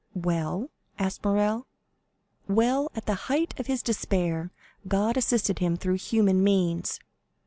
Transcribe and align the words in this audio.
"Well?" 0.15 0.71
asked 0.97 1.23
Morrel. 1.23 1.67
"Well, 2.47 2.89
at 2.95 3.05
the 3.05 3.13
height 3.29 3.53
of 3.59 3.67
his 3.67 3.83
despair 3.83 4.49
God 4.87 5.15
assisted 5.15 5.59
him 5.59 5.77
through 5.77 5.97
human 5.97 6.43
means. 6.43 6.99